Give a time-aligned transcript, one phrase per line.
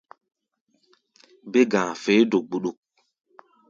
[1.51, 2.77] Bé-ga̧a̧ feé do gbuɗuk.